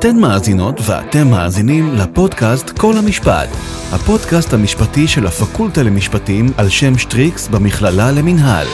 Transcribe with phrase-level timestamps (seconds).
[0.00, 3.48] אתן מאזינות ואתם מאזינים לפודקאסט כל המשפט,
[3.92, 8.66] הפודקאסט המשפטי של הפקולטה למשפטים על שם שטריקס במכללה למינהל.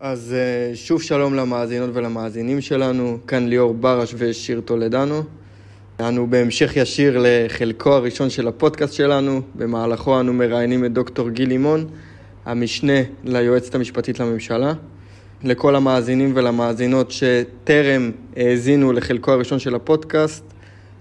[0.00, 5.22] אז אה, שוב שלום למאזינות ולמאזינים שלנו, כאן ליאור ברש ושיר טולדנו.
[6.00, 11.86] אנו בהמשך ישיר לחלקו הראשון של הפודקאסט שלנו, במהלכו אנו מראיינים את דוקטור גיל לימון,
[12.44, 14.72] המשנה ליועצת המשפטית לממשלה.
[15.44, 20.44] לכל המאזינים ולמאזינות שטרם האזינו לחלקו הראשון של הפודקאסט,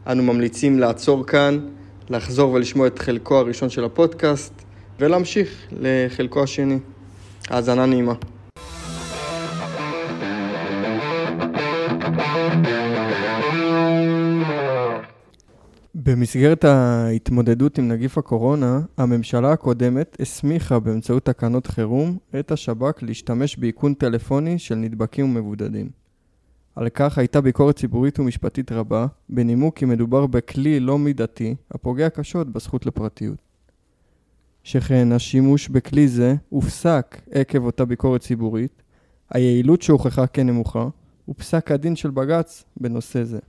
[0.08, 1.60] אנו ממליצים לעצור כאן,
[2.10, 4.54] לחזור ולשמוע את חלקו הראשון של הפודקאסט
[5.00, 6.80] ולהמשיך לחלקו השני.
[7.50, 8.14] האזנה נעימה.
[16.06, 23.94] במסגרת ההתמודדות עם נגיף הקורונה, הממשלה הקודמת הסמיכה באמצעות תקנות חירום את השב"כ להשתמש באיכון
[23.94, 25.90] טלפוני של נדבקים ומבודדים.
[26.76, 32.50] על כך הייתה ביקורת ציבורית ומשפטית רבה, בנימוק כי מדובר בכלי לא מידתי, הפוגע קשות
[32.50, 33.38] בזכות לפרטיות.
[34.64, 38.84] שכן השימוש בכלי זה הופסק עקב אותה ביקורת ציבורית,
[39.30, 40.88] היעילות שהוכחה כנמוכה,
[41.30, 43.40] ופסק הדין של בג"ץ בנושא זה.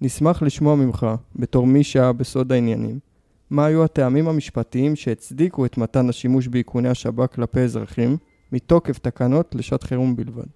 [0.00, 1.06] נשמח לשמוע ממך,
[1.36, 2.98] בתור מי שהיה בסוד העניינים,
[3.50, 8.16] מה היו הטעמים המשפטיים שהצדיקו את מתן השימוש באיכוני השב"כ כלפי אזרחים,
[8.52, 10.46] מתוקף תקנות לשעת חירום בלבד.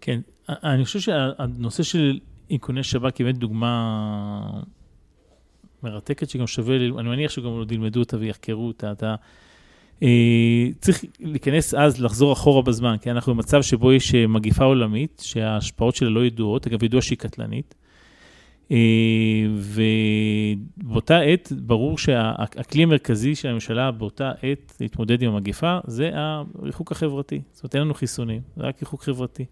[0.00, 2.18] כן, אני חושב שהנושא של
[2.50, 4.60] איכוני שב"כ היא באמת דוגמה
[5.82, 8.92] מרתקת שגם שווה, אני מניח שגם עוד ילמדו אותה ויחקרו אותה.
[8.92, 9.14] אתה
[10.02, 15.96] אה, צריך להיכנס אז, לחזור אחורה בזמן, כי אנחנו במצב שבו יש מגיפה עולמית, שההשפעות
[15.96, 17.74] שלה לא ידועות, אגב, ידוע שהיא קטלנית.
[18.72, 18.76] אה,
[20.84, 27.40] ובאותה עת, ברור שהכלי המרכזי של הממשלה באותה עת להתמודד עם המגיפה, זה הריחוק החברתי.
[27.52, 29.44] זאת אומרת, אין לנו חיסונים, זה רק ריחוק חברתי.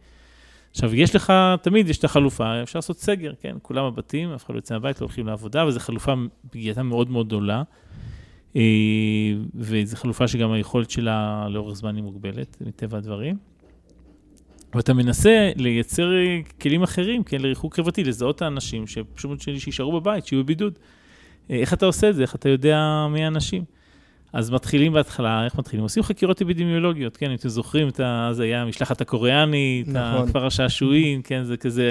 [0.70, 3.56] עכשיו, יש לך, תמיד יש את החלופה, אפשר לעשות סגר, כן?
[3.62, 6.14] כולם בבתים, אף אחד לא יוצא מהבית, לא הולכים לעבודה, וזו חלופה,
[6.50, 7.62] פגיעתה מאוד מאוד גדולה.
[8.56, 8.62] אה,
[9.54, 13.36] וזו חלופה שגם היכולת שלה לאורך זמן היא מוגבלת, מטבע הדברים.
[14.76, 16.10] ואתה מנסה לייצר
[16.60, 20.78] כלים אחרים, כן, לריחוק חברתי, לזהות את האנשים שפשוט שישארו בבית, שיהיו בבידוד.
[21.50, 22.22] אה, איך אתה עושה את זה?
[22.22, 23.64] איך אתה יודע מי האנשים?
[24.32, 25.82] אז מתחילים בהתחלה, איך מתחילים?
[25.82, 29.98] עושים חקירות אפידמיולוגיות, כן, אם אתם זוכרים, אז היה המשלחת הקוריאנית, נכון.
[29.98, 31.90] הכפר השעשועים, כן, זה כזה...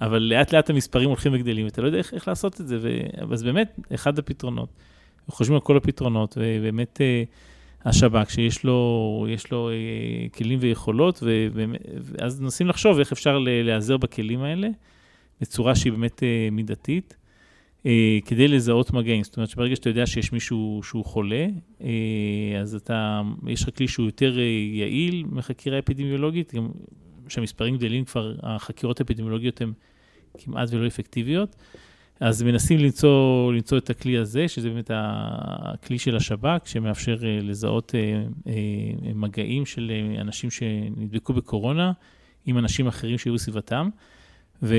[0.00, 2.88] אבל לאט לאט המספרים הולכים וגדלים, ואתה לא יודע איך, איך לעשות את זה, ו...
[3.32, 4.68] אז באמת, אחד הפתרונות,
[5.28, 7.00] חושבים על כל הפתרונות, ובאמת...
[7.84, 9.74] השב"כ, שיש לו, לו אה,
[10.28, 11.46] כלים ויכולות, ו,
[12.00, 14.68] ואז מנסים לחשוב איך אפשר להיעזר בכלים האלה
[15.40, 17.16] בצורה שהיא באמת אה, מידתית,
[17.86, 19.24] אה, כדי לזהות מגעים.
[19.24, 21.46] זאת אומרת שברגע שאתה יודע שיש מישהו שהוא חולה,
[22.60, 24.38] אז אתה, יש לך כלי שהוא יותר
[24.72, 26.68] יעיל מחקירה אפידמיולוגית, גם
[27.26, 29.72] כשהמספרים גדלים כבר, החקירות האפידמיולוגיות הן
[30.38, 31.56] כמעט ולא אפקטיביות.
[32.20, 37.94] אז מנסים למצוא, למצוא את הכלי הזה, שזה באמת הכלי של השב"כ, שמאפשר אה, לזהות
[37.94, 38.52] אה, אה,
[39.14, 41.92] מגעים של אנשים שנדבקו בקורונה
[42.46, 43.88] עם אנשים אחרים שהיו סביבתם.
[44.62, 44.74] ו,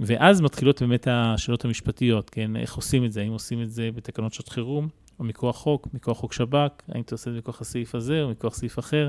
[0.00, 2.56] ואז מתחילות באמת השאלות המשפטיות, כן?
[2.56, 3.20] איך עושים את זה?
[3.20, 4.88] האם עושים את זה בתקנות שעת חירום,
[5.18, 6.82] או מכוח חוק, מכוח חוק שב"כ?
[6.88, 9.08] האם אתה עושה את זה מכוח הסעיף הזה, או מכוח סעיף אחר?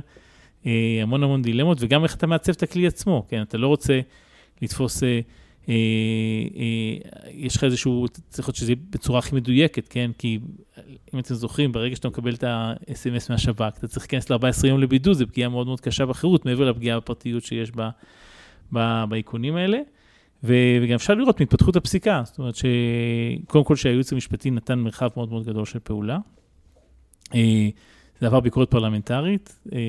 [1.01, 3.41] המון המון דילמות, וגם איך אתה מעצב את הכלי עצמו, כן?
[3.41, 4.00] אתה לא רוצה
[4.62, 5.03] לתפוס...
[5.69, 5.73] אה,
[6.55, 10.11] אה, יש לך איזשהו, צריך להיות שזה יהיה בצורה הכי מדויקת, כן?
[10.17, 10.39] כי
[11.13, 15.17] אם אתם זוכרים, ברגע שאתה מקבל את ה-SMS מהשב"כ, אתה צריך להיכנס ל-14 יום לבידוד,
[15.17, 17.89] זו פגיעה מאוד מאוד קשה בחירות, מעבר לפגיעה בפרטיות שיש בה,
[18.72, 19.79] בה, באיכונים האלה.
[20.44, 25.45] וגם אפשר לראות מהתפתחות הפסיקה, זאת אומרת שקודם כל שהייעוץ המשפטי נתן מרחב מאוד מאוד
[25.45, 26.17] גדול של פעולה.
[28.22, 29.79] זה עבר ביקורת פרלמנטרית, אה,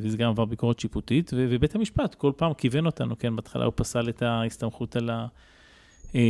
[0.00, 4.08] וזה גם עבר ביקורת שיפוטית, ובית המשפט כל פעם כיוון אותנו, כן, בהתחלה הוא פסל
[4.08, 5.26] את ההסתמכות על, ה,
[6.14, 6.20] אה,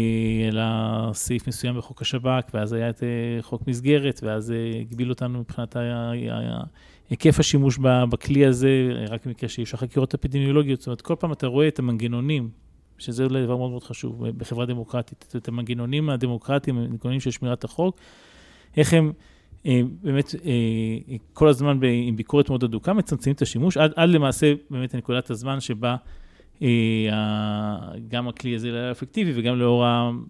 [0.49, 5.77] על הסעיף מסוים בחוק השב"כ, ואז היה את אה, חוק מסגרת, ואז הגביל אותנו מבחינת
[7.11, 7.79] היקף השימוש
[8.11, 12.51] בכלי הזה, רק במקרה שיש חקירות אפידמיולוגיות, זאת אומרת, כל פעם אתה רואה את המנגנונים,
[12.99, 17.99] שזה אולי דבר מאוד מאוד חשוב בחברה דמוקרטית, את המנגנונים הדמוקרטיים, המנגנונים של שמירת החוק,
[18.77, 19.13] איך הם...
[19.67, 24.55] אה, באמת אה, כל הזמן עם ביקורת מאוד אדוקה, מצמצמים את השימוש, עד, עד למעשה
[24.71, 25.97] באמת נקודת הזמן שבה
[26.63, 26.69] אה,
[28.09, 29.85] גם הכלי הזה לא היה אפקטיבי וגם לאור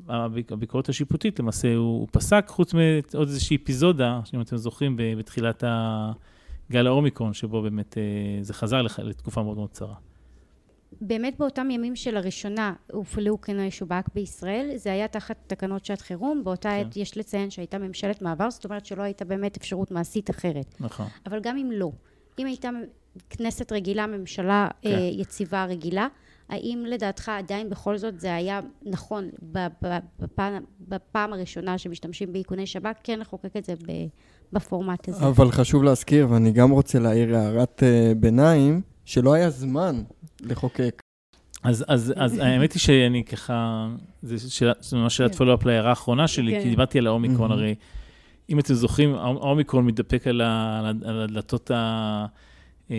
[0.08, 5.64] הביקורת השיפוטית, למעשה הוא, הוא פסק, חוץ מעוד איזושהי אפיזודה, אם אתם זוכרים, בתחילת
[6.70, 7.98] גל האומיקרון, שבו באמת
[8.40, 9.94] זה חזר לתקופה מאוד מאוד קצרה.
[11.00, 16.68] באמת באותם ימים שלראשונה הופעלו כנראה שב"כ בישראל, זה היה תחת תקנות שעת חירום, באותה
[16.68, 16.86] כן.
[16.86, 20.74] עת יש לציין שהייתה ממשלת מעבר, זאת אומרת שלא הייתה באמת אפשרות מעשית אחרת.
[20.80, 21.06] נכון.
[21.26, 21.90] אבל גם אם לא,
[22.38, 22.70] אם הייתה
[23.30, 24.90] כנסת רגילה, ממשלה כן.
[24.90, 26.08] אה, יציבה רגילה.
[26.48, 29.28] האם לדעתך עדיין בכל זאת זה היה נכון
[30.18, 33.74] בפעם, בפעם הראשונה שמשתמשים באיכוני שב"כ, כן לחוקק את זה
[34.52, 35.26] בפורמט הזה?
[35.26, 40.02] אבל חשוב להזכיר, ואני גם רוצה להעיר הערת אה, ביניים, שלא היה זמן
[40.40, 41.00] לחוקק.
[41.62, 43.88] אז, אז, אז האמת היא שאני ככה,
[44.22, 45.36] זה, שאלה, זה ממש שאלת כן.
[45.36, 46.62] פולו-אפ להערה האחרונה שלי, כן.
[46.62, 47.50] כי דיברתי על האומיקרון.
[47.52, 47.74] הרי
[48.50, 52.26] אם אתם זוכרים, האומ- האומיקרון מתדפק על, ה, על ה- על הדלתות ה...
[52.90, 52.96] אה,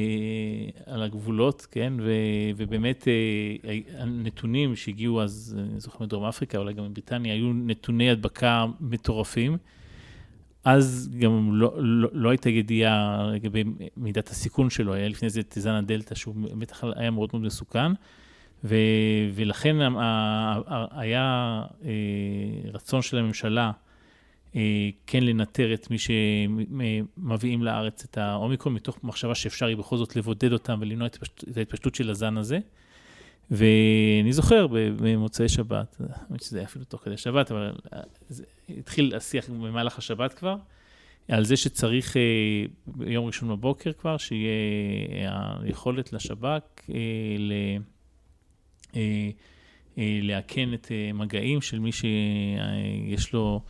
[0.86, 2.12] על הגבולות, כן, ו,
[2.57, 8.65] ובאמת אה, הנתונים שהגיעו אז, אני זוכר מדרום אפריקה, אולי גם מבריטניה, היו נתוני הדבקה
[8.80, 9.57] מטורפים.
[10.68, 13.64] אז גם לא, לא, לא הייתה ידיעה לגבי
[13.98, 17.92] מידת הסיכון שלו, היה לפני זה את זן הדלתא, שהוא בטח היה מאוד מאוד מסוכן,
[18.64, 18.75] ו,
[19.36, 21.90] ולכן ה- ה- ה- היה אה,
[22.74, 23.72] רצון של הממשלה
[24.56, 30.54] אה, כן לנטר את מי שמביאים לארץ את האומיקרון, מתוך מחשבה שאפשר בכל זאת לבודד
[30.54, 32.60] אותם ולמנוע את ההתפשט- את ההתפשטות של הזן הזה.
[33.51, 37.99] ואני זוכר במוצאי שבת, האמת שזה היה אפילו תוך כדי שבת, אבל אה,
[38.69, 40.55] התחיל השיח במהלך השבת כבר,
[41.27, 42.21] על זה שצריך אה,
[42.88, 44.51] ביום ראשון בבוקר כבר, שיהיה
[45.31, 46.89] אה, היכולת לשב"כ
[47.39, 47.53] ל...
[50.21, 53.61] לאכן את מגעים של מי שיש לו,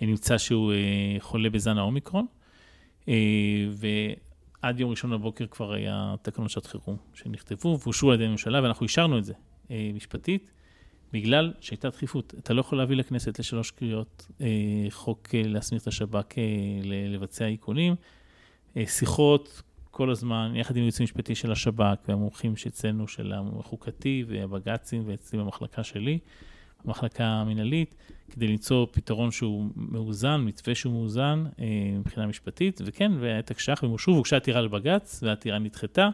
[0.00, 0.72] נמצא שהוא
[1.18, 2.26] חולה בזן האומיקרון.
[3.08, 3.14] אה,
[4.64, 8.84] ועד יום ראשון בבוקר כבר היה תקנות שעת חירום שנכתבו ואושרו על ידי הממשלה, ואנחנו
[8.84, 9.32] אישרנו את זה
[9.70, 10.50] אה, משפטית,
[11.12, 12.34] בגלל שהייתה דחיפות.
[12.38, 14.46] אתה לא יכול להביא לכנסת לשלוש קריאות אה,
[14.90, 16.42] חוק אה, להסמיך את השב"כ אה,
[16.84, 17.94] לבצע איכונים.
[18.76, 25.02] אה, שיחות כל הזמן, יחד עם הייעוץ המשפטי של השב"כ והמומחים שאצלנו, של החוקתי והבג"צים,
[25.06, 26.18] ואצלי במחלקה שלי,
[26.84, 27.94] המחלקה המינהלית,
[28.30, 31.64] כדי למצוא פתרון שהוא מאוזן, מתווה שהוא מאוזן אה,
[31.98, 36.08] מבחינה משפטית, וכן, והיה תקש"ח, והם אושרו, והוגשה עתירה לבג"ץ, והעתירה נדחתה.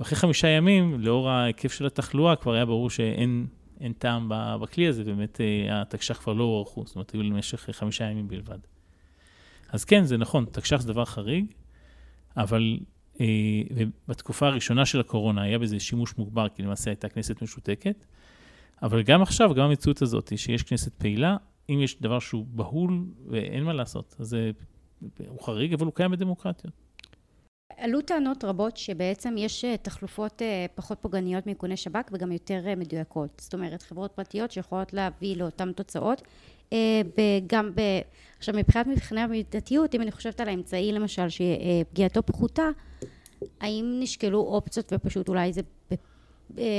[0.00, 3.46] ואחרי חמישה ימים, לאור ההיקף של התחלואה, כבר היה ברור שאין
[3.80, 8.04] אין טעם בכלי הזה, באמת אה, התקש"ח כבר לא הוארכו, זאת אומרת, היו למשך חמישה
[8.04, 8.58] ימים בלבד.
[9.72, 11.46] אז כן, זה נכון, תקש"ח זה דבר חריג,
[12.36, 12.78] אבל
[13.20, 13.26] אה,
[14.08, 18.06] בתקופה הראשונה של הקורונה היה בזה שימוש מוגבר, כי למעשה הייתה כנסת משותקת,
[18.84, 21.36] אבל גם עכשיו, גם המציאות הזאת, שיש כנסת פעילה,
[21.70, 24.50] אם יש דבר שהוא בהול ואין מה לעשות, אז זה,
[25.28, 26.74] הוא חריג, אבל הוא קיים בדמוקרטיות.
[27.76, 32.74] עלו טענות רבות שבעצם יש אה, תחלופות אה, פחות פוגעניות מאיכוני שב"כ וגם יותר אה,
[32.74, 33.30] מדויקות.
[33.40, 36.22] זאת אומרת, חברות פרטיות שיכולות להביא לאותן תוצאות.
[37.46, 37.80] גם ב...
[38.38, 42.68] עכשיו, מבחינת מבחני המידתיות, אם אני חושבת על האמצעי למשל שפגיעתו פחותה,
[43.60, 45.60] האם נשקלו אופציות ופשוט אולי זה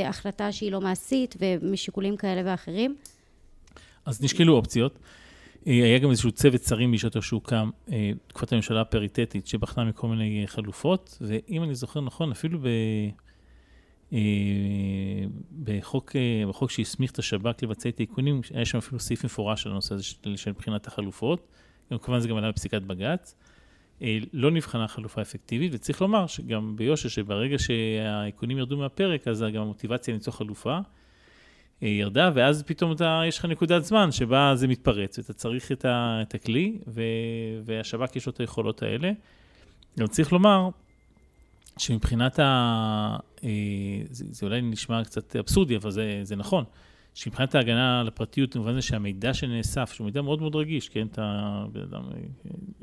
[0.05, 2.95] החלטה שהיא לא מעשית ומשיקולים כאלה ואחרים?
[4.05, 4.99] אז נשקלו אופציות.
[5.67, 10.41] אה, היה גם איזשהו צוות שרים בשעתו שהוקם, אה, תקופת הממשלה הפריטטית, שבחנה מכל מיני
[10.41, 12.67] אה, חלופות, ואם אני זוכר נכון, אפילו ב...
[15.63, 16.15] בחוק,
[16.49, 20.03] בחוק שהסמיך את השב"כ לבצע את האיכונים, היה שם אפילו סעיף מפורש על הנושא הזה
[20.03, 21.47] של, של בחינת החלופות.
[22.01, 23.35] כמובן זה גם עלה בפסיקת בג"ץ.
[24.01, 29.61] אה, לא נבחנה חלופה אפקטיבית, וצריך לומר שגם ביושר, שברגע שהאיכונים ירדו מהפרק, אז גם
[29.61, 30.79] המוטיבציה למצוא חלופה
[31.83, 35.85] אה, ירדה, ואז פתאום אתה, יש לך נקודת זמן שבה זה מתפרץ, ואתה צריך את,
[35.85, 37.01] ה, את הכלי, ו,
[37.65, 39.11] והשב"כ יש לו את היכולות האלה.
[39.99, 40.69] גם צריך לומר
[41.77, 43.17] שמבחינת ה...
[43.43, 43.49] אה,
[44.09, 46.63] זה, זה אולי נשמע קצת אבסורדי, אבל זה, זה נכון.
[47.15, 51.65] שמבחינת ההגנה על הפרטיות, במובן זה שהמידע שנאסף, שהוא מידע מאוד מאוד רגיש, כן, אתה,
[51.71, 52.03] בן אדם,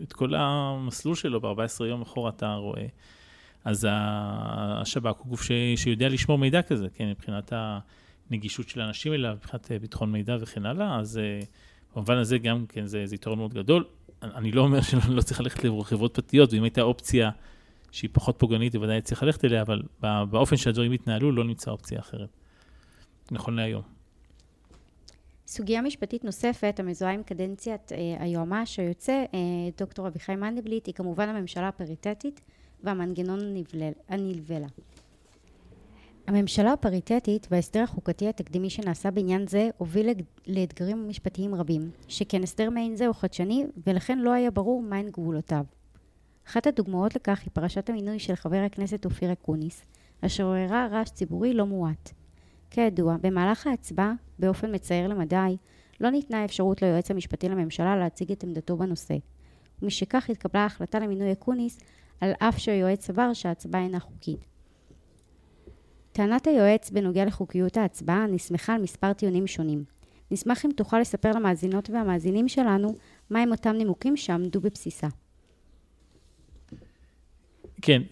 [0.02, 2.86] את כל המסלול שלו ב-14 יום אחורה אתה רואה.
[3.64, 7.52] אז השב"כ הוא גוף ש, שיודע לשמור מידע כזה, כן, מבחינת
[8.30, 11.40] הנגישות של האנשים אליו, מבחינת אה, ביטחון מידע וכן הלאה, אז אה,
[11.94, 13.84] במובן הזה גם כן זה, זה יתרון מאוד גדול.
[14.22, 17.30] אני לא אומר שלא לא צריך ללכת לחברות פרטיות, ואם הייתה אופציה
[17.90, 22.00] שהיא פחות פוגענית, בוודאי צריך ללכת אליה, אבל בא- באופן שהדברים התנהלו, לא נמצא אופציה
[22.00, 22.28] אחרת.
[23.30, 24.01] נכון להיום.
[25.52, 29.38] סוגיה משפטית נוספת המזוהה עם קדנציית אה, היועמ"ש היוצא, אה,
[29.78, 32.40] דוקטור אביחי מנדלבליט, היא כמובן הממשלה הפריטטית
[32.82, 33.38] והמנגנון
[34.08, 34.66] הנלווה לה.
[36.26, 40.08] הממשלה הפריטטית וההסדר החוקתי התקדימי שנעשה בעניין זה הוביל
[40.46, 45.64] לאתגרים משפטיים רבים, שכן הסדר מעין זה הוא חדשני ולכן לא היה ברור מהן גבולותיו.
[46.48, 49.84] אחת הדוגמאות לכך היא פרשת המינוי של חבר הכנסת אופיר אקוניס,
[50.20, 52.21] אשר עוררה רעש ציבורי לא מועט.
[52.72, 55.56] כידוע, במהלך ההצבעה, באופן מצער למדי,
[56.00, 59.14] לא ניתנה אפשרות ליועץ המשפטי לממשלה להציג את עמדתו בנושא.
[59.82, 61.80] ומשכך התקבלה ההחלטה למינוי אקוניס,
[62.20, 64.46] על אף שהיועץ סבר שההצבעה אינה חוקית.
[66.12, 69.84] טענת היועץ בנוגע לחוקיות ההצבעה נסמכה על מספר טיעונים שונים.
[70.30, 72.94] נשמח אם תוכל לספר למאזינות והמאזינים שלנו
[73.30, 75.08] מהם אותם נימוקים שעמדו בבסיסה.
[77.82, 78.02] כן,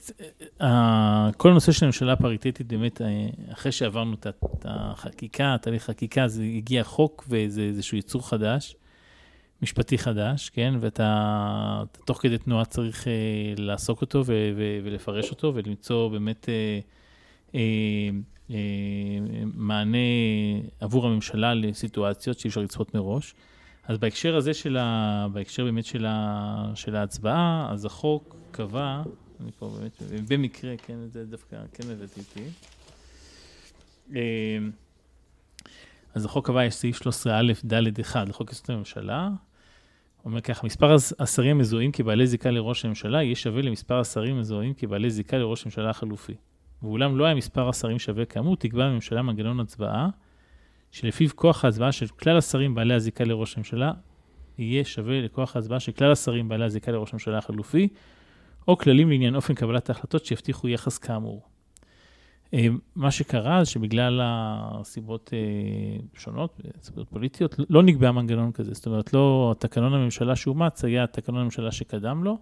[0.60, 4.26] אה, כל הנושא של הממשלה הפריטטית, באמת, אה, אחרי שעברנו את
[4.64, 8.76] החקיקה, תהליך חקיקה, זה הגיע חוק וזה איזשהו יצור חדש,
[9.62, 10.74] משפטי חדש, כן?
[10.80, 13.12] ואתה תוך כדי תנועה צריך אה,
[13.56, 16.48] לעסוק אותו ו- ו- ולפרש אותו ולמצוא באמת
[19.54, 19.98] מענה
[20.80, 23.34] עבור הממשלה לסיטואציות שאי אפשר לצפות מראש.
[23.84, 25.26] אז בהקשר הזה של ה...
[25.32, 26.72] בהקשר באמת של, ה...
[26.74, 29.02] של ההצבעה, אז החוק קבע,
[29.42, 32.48] אני פה באמת, במקרה, כן, זה דווקא כן הבאתי איתי.
[34.14, 34.58] אה,
[36.14, 39.28] אז החוק קבע, יש סעיף 13א ד' 1 לחוק יסוד הממשלה,
[40.24, 45.10] אומר ככה, מספר השרים המזוהים כבעלי זיקה לראש הממשלה יהיה שווה למספר השרים המזוהים כבעלי
[45.10, 46.34] זיקה לראש הממשלה החלופי.
[46.82, 50.08] ואולם לא היה מספר השרים שווה כאמור, תקבע הממשלה מנגנון הצבעה,
[50.90, 53.92] שלפיו כוח ההצבעה של כלל השרים בעלי הזיקה לראש הממשלה
[54.58, 57.88] יהיה שווה לכוח ההצבעה של כלל השרים בעלי הזיקה לראש הממשלה החלופי,
[58.70, 61.42] או כללים לעניין אופן קבלת ההחלטות שיבטיחו יחס כאמור.
[62.54, 68.74] אה, מה שקרה זה שבגלל הסיבות אה, שונות, סיבות פוליטיות, לא נקבע מנגנון כזה.
[68.74, 72.38] זאת אומרת, לא תקנון הממשלה שאומץ היה תקנון הממשלה שקדם לו,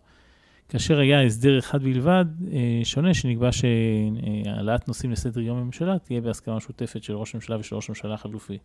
[0.69, 6.57] כאשר היה הסדר אחד בלבד, אה, שונה, שנקבע שהעלאת נושאים לסדר יום הממשלה תהיה בהסכמה
[6.57, 8.59] משותפת של ראש הממשלה ושל ראש הממשלה החלופי.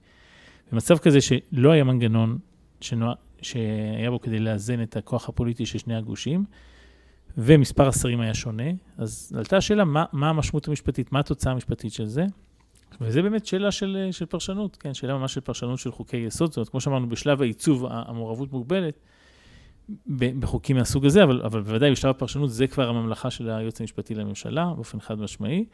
[0.71, 2.37] במצב כזה שלא היה מנגנון
[2.81, 3.13] שנוע...
[3.41, 6.45] שהיה בו כדי לאזן את הכוח הפוליטי של שני הגושים,
[7.37, 12.05] ומספר השרים היה שונה, אז עלתה השאלה מה, מה המשמעות המשפטית, מה התוצאה המשפטית של
[12.05, 12.25] זה,
[13.01, 16.57] וזה באמת שאלה של, של פרשנות, כן, שאלה ממש של פרשנות של חוקי יסוד, זאת
[16.57, 18.99] אומרת, כמו שאמרנו, בשלב העיצוב המעורבות מוגבלת,
[20.17, 24.73] בחוקים מהסוג הזה, אבל, אבל בוודאי בשלב הפרשנות זה כבר הממלכה של היועץ המשפטי לממשלה,
[24.75, 25.65] באופן חד משמעי.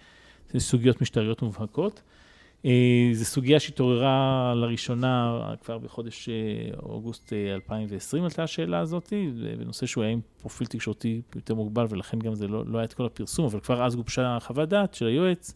[0.52, 2.02] זה סוגיות משטריות מובהקות.
[2.66, 6.34] אה, זו סוגיה שהתעוררה לראשונה כבר בחודש אה,
[6.84, 9.14] אוגוסט 2020, אה, עלתה השאלה הזאת,
[9.60, 12.94] בנושא שהוא היה עם פרופיל תקשורתי יותר מוגבל, ולכן גם זה לא, לא היה את
[12.94, 15.54] כל הפרסום, אבל כבר אז גובשה חוות דעת של היועץ,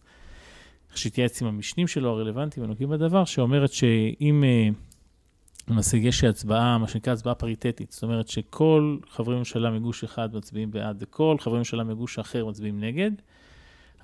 [0.94, 4.44] שהתייעץ עם המשנים שלו הרלוונטיים הנוגעים בדבר, שאומרת שאם
[5.68, 10.70] למעשה יש הצבעה, מה שנקרא הצבעה פריטטית, זאת אומרת שכל חברי ממשלה מגוש אחד מצביעים
[10.70, 13.10] בעד וכל חברי ממשלה מגוש אחר מצביעים נגד,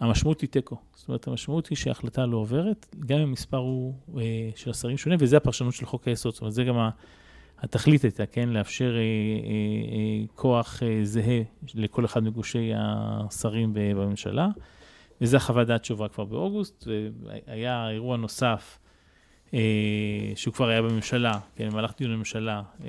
[0.00, 0.76] המשמעות היא תיקו.
[0.95, 4.23] זאת אומרת, המשמעות היא שההחלטה לא עוברת, גם אם המספר הוא אה,
[4.57, 6.33] של השרים שונה, וזה הפרשנות של חוק היסוד.
[6.33, 6.76] זאת אומרת, זה גם
[7.62, 11.42] התכלית הייתה, כן, לאפשר אה, אה, אה, כוח אה, זהה
[11.75, 14.49] לכל אחד מגושי השרים בממשלה,
[15.21, 16.88] וזה החוות דעת שעברה כבר באוגוסט,
[17.47, 18.78] והיה אירוע נוסף.
[19.54, 22.88] אה, שהוא כבר היה בממשלה, כן, במהלך דיון בממשלה, אה,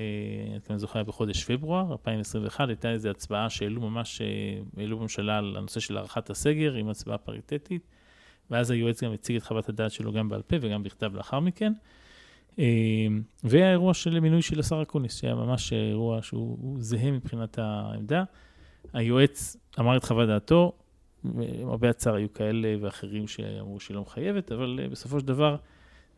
[0.69, 4.27] אני זוכר, בחודש פברואר 2021, הייתה איזו הצבעה שהעלו ממש, אה,
[4.77, 7.87] העלו בממשלה על הנושא של הארכת הסגר עם הצבעה פריטטית,
[8.51, 11.73] ואז היועץ גם הציג את חוות הדעת שלו גם בעל פה וגם בכתב לאחר מכן.
[13.43, 18.23] והאירוע של מינוי של השר אקוניס, שהיה ממש אירוע שהוא זהה מבחינת העמדה.
[18.93, 20.73] היועץ אמר את חוות דעתו,
[21.63, 25.55] הרבה הצער היו כאלה ואחרים שאמרו שהיא לא מחייבת, אבל בסופו של דבר,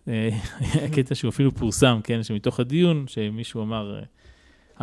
[0.06, 4.00] היה קטע שהוא אפילו פורסם, כן, שמתוך הדיון, שמישהו אמר,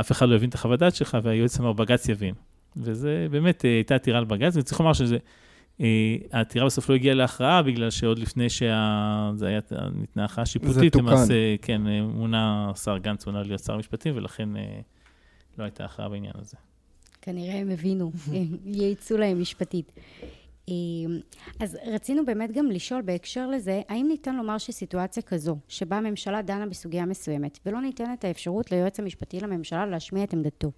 [0.00, 2.34] אף אחד לא יבין את החוות דעת שלך, והיועץ אמר, בג"ץ יבין.
[2.76, 5.16] וזה באמת, אה, הייתה עתירה לבג"ץ, וצריך לומר שזה,
[5.80, 9.60] אה, העתירה בסוף לא הגיעה להכרעה, בגלל שעוד לפני שזה היה,
[9.94, 10.96] ניתנה הכרעה שיפוטית.
[10.96, 14.48] למעשה, כן, אה, מונה, השר גנץ מונה להיות שר המשפטים, ולכן
[15.58, 16.56] לא הייתה הכרעה בעניין הזה.
[17.22, 18.12] כנראה הם הבינו,
[18.64, 19.92] ייעצו להם משפטית.
[20.68, 21.20] אמ,
[21.60, 26.66] אז רצינו באמת גם לשאול בהקשר לזה, האם ניתן לומר שסיטואציה כזו, שבה הממשלה דנה
[26.66, 30.70] בסוגיה מסוימת, ולא ניתנת האפשרות ליועץ המשפטי לממשלה להשמיע את עמדתו,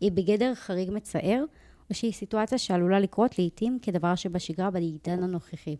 [0.00, 1.44] היא בגדר חריג מצער,
[1.90, 5.76] או שהיא סיטואציה שעלולה לקרות לעיתים כדבר שבשגרה בעידן הנוכחי?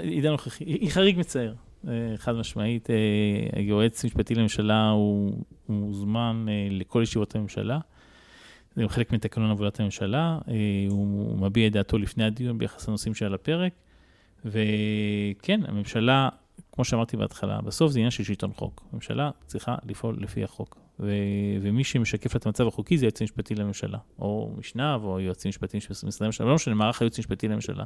[0.00, 1.54] עידן הנוכחי, היא חריג מצער.
[1.88, 2.96] אה, חד משמעית, אה,
[3.52, 5.32] היועץ המשפטי לממשלה הוא
[5.68, 7.78] מוזמן אה, לכל ישיבות הממשלה.
[8.78, 10.54] זה גם חלק מתקנון עבודת הממשלה, אה,
[10.90, 13.72] הוא מביע את דעתו לפני הדיון ביחס לנושאים שעל הפרק,
[14.44, 16.28] וכן, הממשלה,
[16.72, 18.84] כמו שאמרתי בהתחלה, בסוף זה עניין של שלטון חוק.
[18.92, 21.12] הממשלה צריכה לפעול לפי החוק, ו-
[21.60, 25.90] ומי שמשקף את המצב החוקי זה היועץ המשפטי לממשלה, או משניו, או יועצים משפטיים של
[26.06, 27.84] משרדי הממשלה, לא משנה, מערך היועץ המשפטי לממשלה.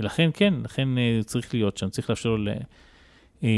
[0.00, 2.52] ולכן, כן, לכן אה, צריך להיות שם, צריך לאפשר לו
[3.44, 3.48] אה,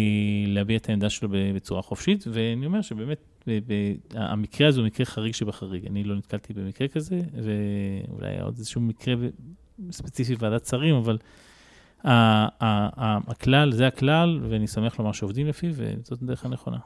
[0.47, 3.19] להביע את העמדה שלו בצורה חופשית, ואני אומר שבאמת,
[4.15, 5.87] המקרה הזה הוא מקרה חריג שבחריג.
[5.87, 9.15] אני לא נתקלתי במקרה כזה, ואולי היה עוד איזשהו מקרה
[9.91, 11.19] ספציפי בוועדת שרים, אבל
[12.05, 16.79] הכלל, זה הכלל, ואני שמח לומר שעובדים לפיו, וזאת הדרך הנכונה.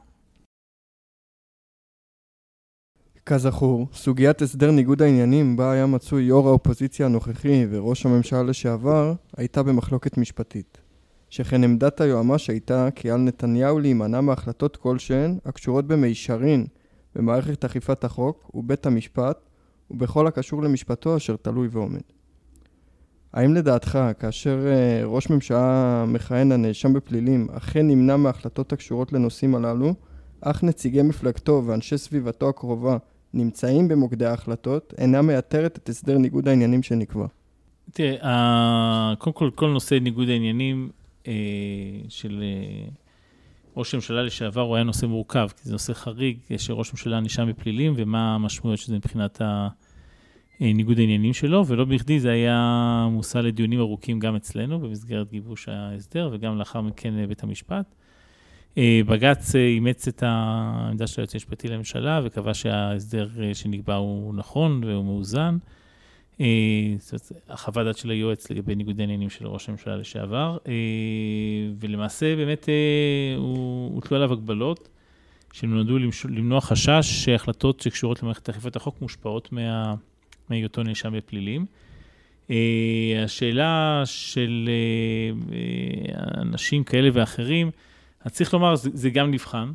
[3.25, 9.63] כזכור, סוגיית הסדר ניגוד העניינים בה היה מצוי יו"ר האופוזיציה הנוכחי וראש הממשלה לשעבר, הייתה
[9.63, 10.81] במחלוקת משפטית.
[11.31, 16.65] שכן עמדת היועמ"ש הייתה כי על נתניהו להימנע מהחלטות כלשהן הקשורות במישרין
[17.15, 19.37] במערכת אכיפת החוק ובית המשפט
[19.91, 22.01] ובכל הקשור למשפטו אשר תלוי ועומד.
[23.33, 29.93] האם לדעתך, כאשר uh, ראש ממשלה מכהן הנאשם בפלילים אכן נמנע מהחלטות הקשורות לנושאים הללו,
[30.41, 32.97] אך נציגי מפלגתו ואנשי סביבתו הקרובה
[33.33, 37.25] נמצאים במוקדי ההחלטות, אינה מייתרת את הסדר ניגוד העניינים שנקבע?
[37.93, 41.00] תראה, קודם כל, כל נושא ניגוד העניינים אה,
[42.09, 42.89] של אה,
[43.77, 47.93] ראש הממשלה לשעבר הוא היה נושא מורכב, כי זה נושא חריג, שראש הממשלה נשאר בפלילים,
[47.95, 49.41] ומה המשמעויות של זה מבחינת
[50.59, 56.29] ניגוד העניינים שלו, ולא בכדי זה היה מושא לדיונים ארוכים גם אצלנו, במסגרת גיבוש ההסדר,
[56.33, 57.95] וגם לאחר מכן אה, בית המשפט.
[58.77, 65.57] בג"ץ אימץ את העמדה של היועץ המשפטי לממשלה וקבע שההסדר שנקבע הוא נכון והוא מאוזן.
[66.41, 66.95] אה,
[67.49, 70.73] החוות דעת של היועץ לגבי ניגודי עניינים של ראש הממשלה לשעבר, אה,
[71.79, 73.35] ולמעשה באמת אה,
[73.93, 74.89] הוטלו עליו הגבלות
[75.53, 75.97] שנועדו
[76.29, 79.95] למנוע חשש שהחלטות שקשורות למערכת אכיפת החוק מושפעות מה...
[80.49, 81.65] מהיותו נאשם בפלילים.
[83.23, 84.69] השאלה של
[86.37, 87.71] אנשים כאלה ואחרים,
[88.21, 89.71] אז צריך לומר, זה גם נבחן.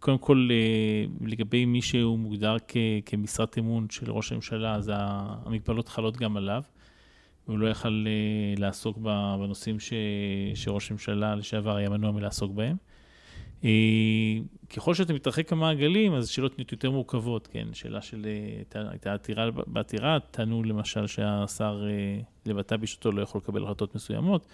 [0.00, 2.76] קודם כל, אה, לגבי מי שהוא מוגדר כ,
[3.06, 6.62] כמשרת אמון של ראש הממשלה, אז המגבלות חלות גם עליו.
[7.46, 9.92] הוא לא יכל אה, לעסוק בנושאים ש,
[10.54, 12.76] שראש הממשלה לשעבר היה מנוע מלעסוק בהם.
[13.64, 13.70] אה,
[14.76, 17.68] ככל שאתה מתרחק כמה עגלים, אז שאלות נהיות יותר מורכבות, כן?
[17.72, 18.26] שאלה של,
[18.74, 21.84] הייתה עתירה בעתירה, טענו למשל שהשר
[22.46, 24.46] לבט"פ בשעתו לא יכול לקבל החלטות מסוימות.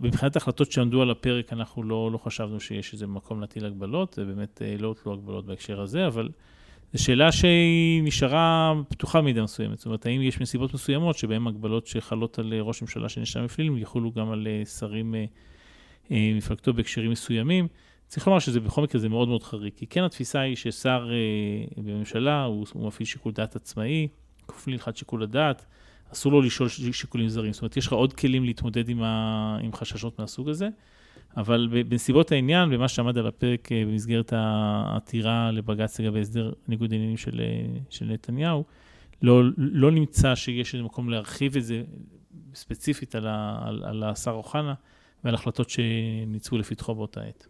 [0.00, 4.24] מבחינת ההחלטות שעמדו על הפרק, אנחנו לא, לא חשבנו שיש איזה מקום להטיל הגבלות, זה
[4.24, 6.28] באמת אה, לא הוטלו הגבלות בהקשר הזה, אבל
[6.92, 9.78] זו שאלה שהיא נשארה פתוחה מידה מסוימת.
[9.78, 13.78] זאת אומרת, האם יש מסיבות מסוימות שבהן הגבלות שחלות על אה, ראש ממשלה שנשאר בפלילים
[13.78, 15.14] יחולו גם על אה, שרים
[16.10, 17.68] מפלגתו בהקשרים מסוימים?
[18.06, 21.10] צריך לומר שזה בכל מקרה זה מאוד מאוד חריג, כי כן התפיסה היא ששר
[21.76, 24.08] בממשלה הוא, הוא מפעיל שיקול דעת עצמאי,
[24.48, 25.66] כפוף להלכת שיקול הדעת.
[26.12, 27.52] אסור לו לשאול שיקולים זרים.
[27.52, 29.58] זאת אומרת, יש לך עוד כלים להתמודד עם, ה...
[29.62, 30.68] עם חששות מהסוג הזה,
[31.36, 37.16] אבל בנסיבות העניין, במה שעמד על הפרק אה, במסגרת העתירה לבג"ץ לגבי הסדר ניגוד העניינים
[37.16, 38.64] של, אה, של נתניהו,
[39.22, 41.82] לא, לא נמצא שיש איזה מקום להרחיב את זה
[42.54, 43.58] ספציפית על, ה...
[43.64, 44.74] על, על השר אוחנה
[45.24, 47.46] ועל החלטות שניצבו לפתחו באותה עת.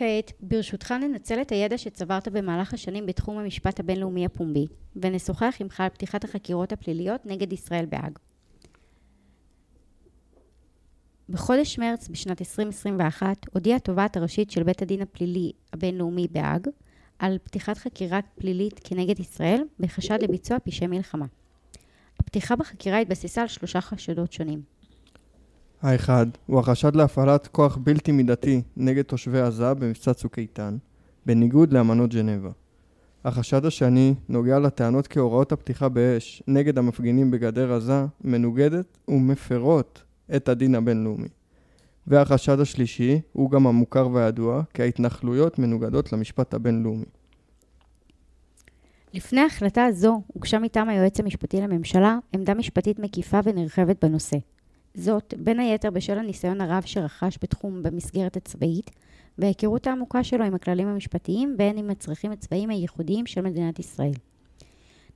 [0.00, 5.88] כעת, ברשותך ננצל את הידע שצברת במהלך השנים בתחום המשפט הבינלאומי הפומבי, ונשוחח עמך על
[5.88, 8.18] פתיחת החקירות הפליליות נגד ישראל בהאג.
[11.28, 16.68] בחודש מרץ בשנת 2021 הודיעה התובעת הראשית של בית הדין הפלילי הבינלאומי בהאג
[17.18, 21.26] על פתיחת חקירה פלילית כנגד ישראל בחשד לביצוע פשעי מלחמה.
[22.18, 24.79] הפתיחה בחקירה התבססה על שלושה חשדות שונים.
[25.82, 30.76] האחד הוא החשד להפעלת כוח בלתי מידתי נגד תושבי עזה במבצע צוק איתן,
[31.26, 32.50] בניגוד לאמנות ג'נבה.
[33.24, 40.02] החשד השני נוגע לטענות כי הוראות הפתיחה באש נגד המפגינים בגדר עזה מנוגדת ומפרות
[40.36, 41.28] את הדין הבינלאומי.
[42.06, 47.04] והחשד השלישי הוא גם המוכר והידוע כי ההתנחלויות מנוגדות למשפט הבינלאומי.
[49.14, 54.36] לפני ההחלטה הזו הוגשה מטעם היועץ המשפטי לממשלה עמדה משפטית מקיפה ונרחבת בנושא,
[54.94, 58.90] זאת, בין היתר בשל הניסיון הרב שרכש בתחום במסגרת הצבאית,
[59.38, 64.12] וההיכרות העמוקה שלו עם הכללים המשפטיים, בין עם הצרכים הצבאיים הייחודיים של מדינת ישראל.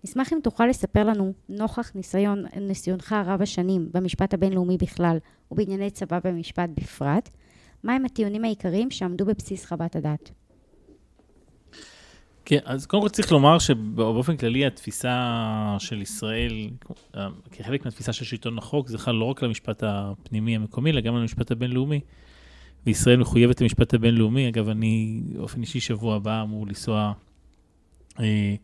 [0.04, 5.18] נשמח אם תוכל לספר לנו, נוכח ניסיון, ניסיונך רב השנים במשפט הבינלאומי בכלל
[5.50, 7.30] ובענייני צבא במשפט בפרט,
[7.84, 10.30] מהם הטיעונים העיקריים שעמדו בבסיס חוות הדעת.
[12.44, 16.70] כן, אז קודם כל צריך לומר שבאופן כללי התפיסה של ישראל,
[17.50, 21.50] כחלק מהתפיסה של שלטון החוק, זה חל לא רק למשפט הפנימי המקומי, אלא גם למשפט
[21.50, 22.00] הבינלאומי.
[22.87, 24.48] וישראל מחויבת למשפט הבינלאומי.
[24.48, 27.12] אגב, אני באופן אישי שבוע הבא אמור לנסוע
[28.20, 28.54] אה,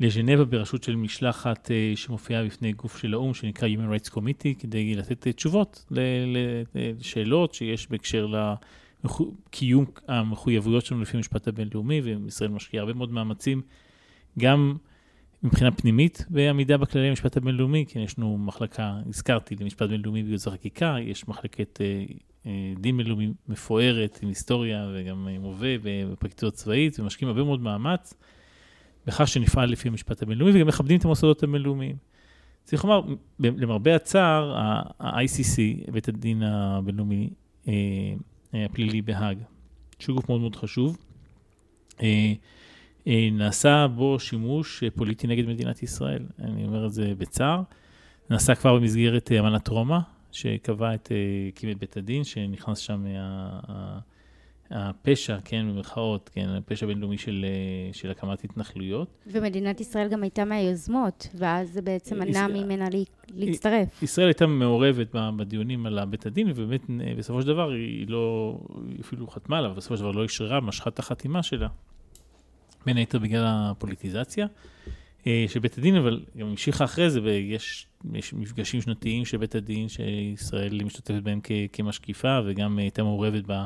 [0.00, 4.94] לז'נבה בראשות של משלחת אה, שמופיעה בפני גוף של האו"ם, שנקרא Human Rights Committee, כדי
[4.94, 5.92] לתת אה, תשובות
[6.74, 8.54] לשאלות שיש בהקשר ל...
[9.50, 13.62] קיום המחויבויות שלנו לפי המשפט הבינלאומי, וישראל משקיעה הרבה מאוד מאמצים,
[14.38, 14.76] גם
[15.42, 20.96] מבחינה פנימית בעמידה בכללי המשפט הבינלאומי, כי יש לנו מחלקה, הזכרתי, למשפט בינלאומי בייעוץ החקיקה,
[21.00, 22.04] יש מחלקת אה,
[22.46, 28.14] אה, דין בינלאומי מפוארת עם היסטוריה וגם עם הווה בפרקטיות צבאית, ומשקיעים הרבה מאוד מאמץ
[29.06, 31.96] בכך שנפעל לפי המשפט הבינלאומי, וגם מכבדים את המוסדות הבינלאומיים.
[32.64, 37.30] צריך לומר, למרבה הצער, ה-ICC, בית הדין הבינלאומי,
[37.68, 37.72] אה,
[38.54, 39.38] הפלילי בהאג,
[39.98, 40.98] שהוא גוף מאוד מאוד חשוב.
[42.02, 42.32] אה,
[43.06, 47.62] אה, נעשה בו שימוש פוליטי נגד מדינת ישראל, אני אומר את זה בצער.
[48.30, 49.98] נעשה כבר במסגרת אמנת רומא,
[50.32, 51.12] שקבע את,
[51.48, 53.04] הקים את בית הדין, שנכנס שם
[54.72, 59.08] הפשע, כן, במרכאות, כן, הפשע הבינלאומי של, אה, של הקמת התנחלויות.
[59.26, 62.88] ומדינת ישראל גם הייתה מהיוזמות, ואז זה בעצם מנע ממנה
[63.34, 64.02] להצטרף.
[64.02, 68.58] ישראל הייתה מעורבת בדיונים על בית הדין, ובאמת, אה, בסופו של דבר, היא לא,
[68.88, 71.68] היא אפילו חתמה עליו, בסופו של דבר לא אשררה, משכה את החתימה שלה,
[72.86, 74.46] בין היתר בגלל הפוליטיזציה
[75.26, 79.54] אה, של בית הדין, אבל גם המשיכה אחרי זה, ויש יש מפגשים שנתיים של בית
[79.54, 81.40] הדין, שישראל משתתפת בהם
[81.72, 83.64] כמשקיפה, וגם הייתה מעורבת ב...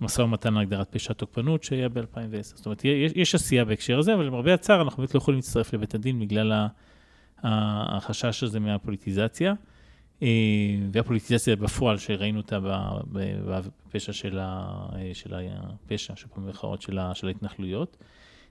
[0.00, 2.42] משא ומתן להגדרת פשע תוקפנות שהיה ב-2010.
[2.42, 5.74] זאת אומרת, יש, יש עשייה בהקשר הזה, אבל למרבה הצער אנחנו באמת לא יכולים להצטרף
[5.74, 6.66] לבית הדין בגלל
[7.42, 9.54] החשש הזה מהפוליטיזציה.
[10.22, 10.28] אה,
[10.92, 12.58] והפוליטיזציה בפועל, שראינו אותה
[13.12, 17.96] בפשע של, ה, של הפשע, שבמרכאות של, של ההתנחלויות.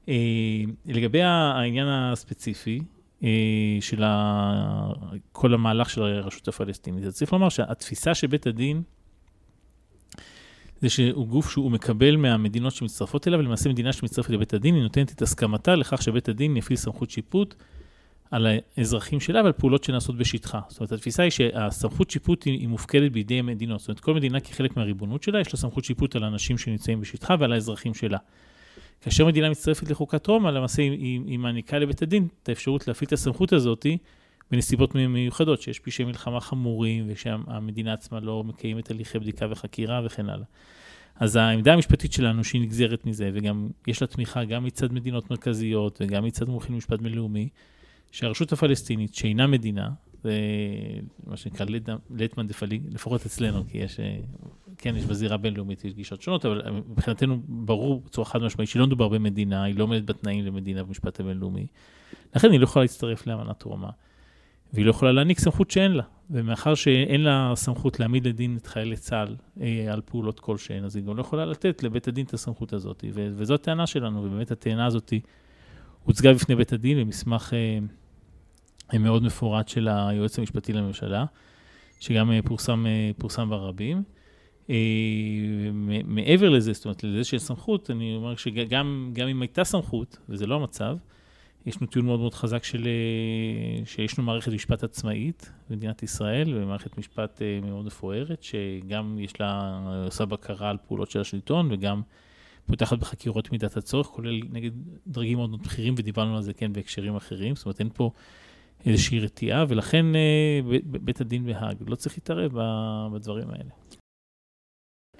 [0.09, 0.15] אה,
[0.85, 2.81] לגבי העניין הספציפי,
[3.23, 4.03] אה, של
[5.31, 8.81] כל המהלך של הרשות הפלסטינית, אז צריך לומר שהתפיסה של בית הדין,
[10.83, 15.11] זה שהוא גוף שהוא מקבל מהמדינות שמצטרפות אליו, ולמעשה מדינה שמצטרפת לבית הדין, היא נותנת
[15.11, 17.55] את הסכמתה לכך שבית הדין יפעיל סמכות שיפוט
[18.31, 20.59] על האזרחים שלה ועל פעולות שנעשות בשטחה.
[20.67, 23.79] זאת אומרת, התפיסה היא שהסמכות שיפוט היא, מופקדת בידי מדינות.
[23.79, 27.35] זאת אומרת, כל מדינה כחלק מהריבונות שלה, יש לה סמכות שיפוט על האנשים שנמצאים בשטחה
[27.39, 28.17] ועל האזרחים שלה.
[29.01, 33.07] כאשר מדינה מצטרפת לחוקת רומא, למעשה היא, היא, היא מעניקה לבית הדין את האפשרות להפעיל
[33.07, 33.85] את הסמכות הזאת
[34.53, 40.45] בנסיבות מיוחדות, שיש פשעי מלחמה חמורים ושהמדינה עצמה לא מקיימת הליכי בדיקה וחקירה וכן הלאה.
[41.15, 46.01] אז העמדה המשפטית שלנו, שהיא נגזרת מזה, וגם יש לה תמיכה גם מצד מדינות מרכזיות
[46.01, 47.49] וגם מצד מומחים למשפט בינלאומי,
[48.11, 49.89] שהרשות הפלסטינית, שאינה מדינה,
[50.23, 50.33] זה
[51.27, 51.65] מה שנקרא
[52.09, 53.99] לטמן דפלי, לפחות אצלנו, כי יש,
[54.77, 59.07] כן, יש בזירה בינלאומית, יש גישות שונות, אבל מבחינתנו ברור בצורה חד משמעית שלא מדובר
[59.07, 61.67] במדינה, היא לא עומדת בתנאים למדינה במשפט הבינלאומי.
[62.35, 63.89] לכן היא לא יכולה להצטרף לאמנת רומא.
[64.73, 66.03] והיא לא יכולה להעניק סמכות שאין לה.
[66.29, 71.03] ומאחר שאין לה סמכות להעמיד לדין את חיילי צה"ל אה, על פעולות כלשהן, אז היא
[71.03, 73.03] גם לא יכולה לתת לבית הדין את הסמכות הזאת.
[73.13, 75.13] ו- וזו הטענה שלנו, ובאמת הטענה הזאת
[76.03, 77.53] הוצגה בפני בית הדין במסמך
[78.93, 81.25] אה, מאוד מפורט של היועץ המשפטי לממשלה,
[81.99, 84.03] שגם אה, פורסם, אה, פורסם ברבים.
[84.69, 84.75] אה,
[86.05, 90.55] מעבר לזה, זאת אומרת, לזה שיש סמכות, אני אומר שגם אם הייתה סמכות, וזה לא
[90.55, 90.97] המצב,
[91.65, 96.53] יש לנו טיעון מאוד מאוד חזק של, אה, שיש לנו מערכת משפט עצמאית במדינת ישראל,
[96.55, 102.01] ומערכת משפט אה, מאוד מפוארת, שגם יש לה, עושה בקרה על פעולות של השלטון, וגם
[102.65, 104.71] פותחת בחקירות מידת הצורך, כולל נגד
[105.07, 108.11] דרגים מאוד מאוד בכירים, ודיברנו על זה כן בהקשרים אחרים, זאת אומרת, אין פה
[108.85, 112.51] איזושהי רתיעה, ולכן אה, בית הדין בהאג לא צריך להתערב
[113.13, 113.69] בדברים האלה.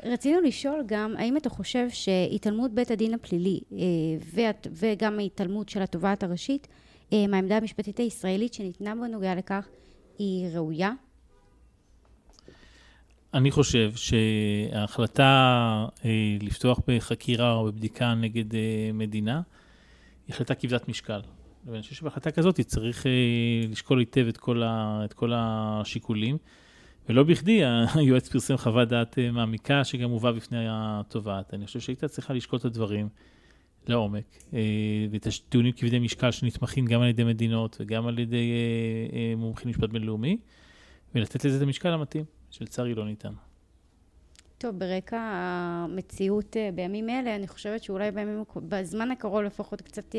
[0.05, 3.77] רצינו לשאול גם, האם אתה חושב שהתעלמות בית הדין הפלילי אה,
[4.71, 6.67] וגם ההתעלמות של התובעת הראשית
[7.13, 9.67] אה, מהעמדה המשפטית הישראלית שניתנה בנוגע לכך,
[10.17, 10.91] היא ראויה?
[13.33, 18.45] אני חושב שההחלטה אה, לפתוח בחקירה או בבדיקה נגד
[18.93, 19.41] מדינה
[20.27, 21.21] היא החלטה כבדת משקל.
[21.65, 23.05] ואני חושב שבהחלטה כזאת צריך
[23.69, 26.37] לשקול היטב את כל, ה, את כל השיקולים.
[27.09, 27.61] ולא בכדי
[27.95, 31.53] היועץ פרסם חוות דעת אה, מעמיקה שגם הובא בפני התובעת.
[31.53, 33.09] אני חושב שהייתה צריכה לשקול את הדברים
[33.87, 34.59] לעומק, אה,
[35.11, 38.51] ואת הטיעונים כבדי משקל שנתמכים גם על ידי מדינות וגם על ידי
[39.13, 40.37] אה, מומחים למשפט בינלאומי,
[41.15, 43.33] ולתת לזה את המשקל המתאים, שלצערי לא ניתן.
[44.57, 50.15] טוב, ברקע המציאות בימים אלה, אני חושבת שאולי בימים, בזמן הקרוב לפחות קצת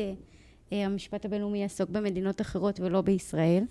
[0.71, 3.63] המשפט הבינלאומי יעסוק במדינות אחרות ולא בישראל.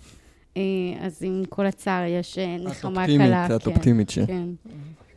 [0.57, 0.61] אה,
[0.99, 3.45] אז עם כל הצער יש אה, נחמה קלה.
[3.45, 4.19] את אופטימית, את אופטימית ש...
[4.19, 4.49] כן.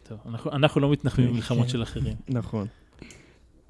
[0.03, 1.69] טוב, אנחנו, אנחנו לא מתנחמים במלחמות כן.
[1.69, 2.15] של אחרים.
[2.29, 2.67] נכון.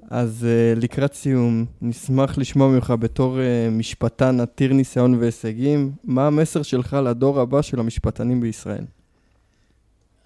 [0.09, 3.37] אז uh, לקראת סיום, נשמח לשמוע ממך בתור
[3.71, 8.85] משפטן עתיר ניסיון והישגים, מה המסר שלך לדור הבא של המשפטנים בישראל?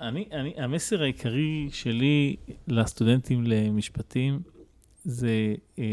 [0.03, 2.35] אני, אני, המסר העיקרי שלי
[2.67, 4.39] לסטודנטים למשפטים
[5.03, 5.83] זה אה,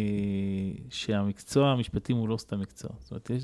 [0.90, 2.90] שהמקצוע המשפטים הוא לא סתם מקצוע.
[3.00, 3.42] זאת אומרת, יש,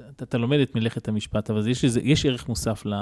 [0.00, 2.94] אתה, אתה לומד את מלאכת המשפט, אבל יש, איזה, יש ערך מוסף ל,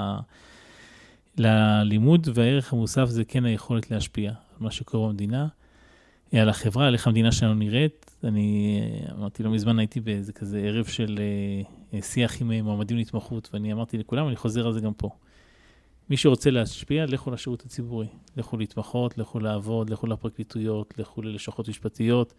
[1.37, 5.47] ללימוד, והערך המוסף זה כן היכולת להשפיע על מה שקורה במדינה,
[6.33, 8.15] על החברה, על איך המדינה שלנו נראית.
[8.23, 8.81] אני
[9.17, 11.19] אמרתי לא מזמן, הייתי באיזה כזה ערב של
[11.93, 15.09] אה, שיח עם מועמדים להתמחות, ואני אמרתי לכולם, אני חוזר על זה גם פה.
[16.09, 18.07] מי שרוצה להשפיע, לכו לשירות הציבורי.
[18.37, 22.33] לכו להתמחות, לכו לעבוד, לכו לפרקליטויות, לכו ללשכות משפטיות.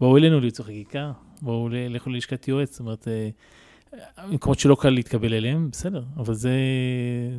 [0.00, 2.70] בואו אלינו ליצור חקיקה, בואו לכו ללשכת יועץ.
[2.70, 3.28] זאת אומרת, אה,
[4.28, 6.52] מקומות שלא קל להתקבל אליהם, בסדר, אבל זה,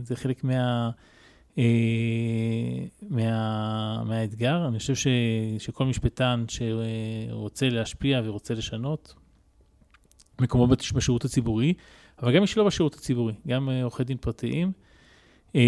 [0.01, 0.89] זה חלק מה,
[1.57, 1.63] אה,
[3.09, 4.67] מה, מהאתגר.
[4.67, 5.07] אני חושב ש,
[5.59, 9.13] שכל משפטן שרוצה להשפיע ורוצה לשנות,
[10.41, 11.73] מקומו בשירות הציבורי,
[12.21, 14.71] אבל גם מי שלא בשירות הציבורי, גם עורכי דין פרטיים,
[15.55, 15.61] אה,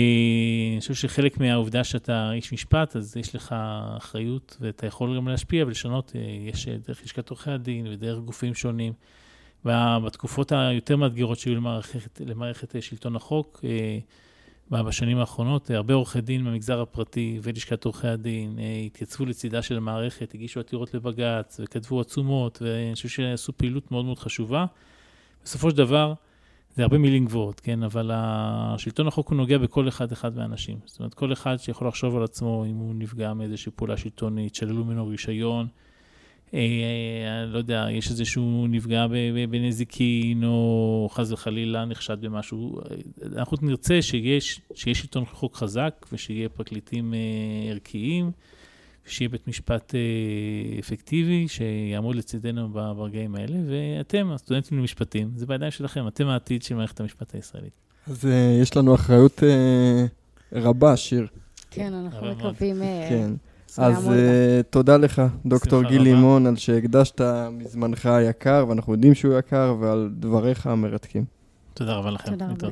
[0.71, 3.55] אני חושב שחלק מהעובדה שאתה איש משפט, אז יש לך
[3.97, 6.11] אחריות ואתה יכול גם להשפיע ולשנות.
[6.15, 8.93] אה, יש דרך לשכת עורכי הדין ודרך גופים שונים.
[9.65, 13.65] ובתקופות היותר מאתגרות שהיו למערכת, למערכת שלטון החוק,
[14.71, 20.59] בשנים האחרונות, הרבה עורכי דין במגזר הפרטי ולשכת עורכי הדין התייצבו לצידה של המערכת, הגישו
[20.59, 24.65] עתירות לבג"ץ וכתבו עצומות, ואני חושב שעשו פעילות מאוד מאוד חשובה.
[25.43, 26.13] בסופו של דבר,
[26.75, 27.83] זה הרבה מילים גבוהות, כן?
[27.83, 30.79] אבל השלטון החוק הוא נוגע בכל אחד אחד מהאנשים.
[30.85, 34.85] זאת אומרת, כל אחד שיכול לחשוב על עצמו אם הוא נפגע מאיזושהי פעולה שלטונית, שללו
[34.85, 35.67] ממנו רישיון,
[36.53, 39.05] אה, לא יודע, יש איזשהו נפגע
[39.49, 42.81] בנזיקין, או חס וחלילה נחשד במשהו.
[43.35, 48.31] אנחנו נרצה שיש, שיש שלטון חוק חזק, ושיהיה פרקליטים אה, ערכיים.
[49.05, 56.07] שיהיה בית משפט אה, אפקטיבי, שיעמוד לצידנו ברגעים האלה, ואתם, הסטודנטים למשפטים, זה בידיים שלכם,
[56.07, 57.73] אתם העתיד של מערכת המשפט הישראלית.
[58.07, 60.05] אז אה, יש לנו אחריות אה,
[60.53, 61.27] רבה, שיר.
[61.71, 62.81] כן, אנחנו מקווים...
[62.81, 63.31] אה, כן.
[63.77, 64.11] אז uh,
[64.69, 70.67] תודה לך, דוקטור גיל לימון, על שהקדשת מזמנך היקר, ואנחנו יודעים שהוא יקר, ועל דבריך
[70.67, 71.25] המרתקים.
[71.73, 72.31] תודה רבה לכם.
[72.31, 72.69] תודה רבה.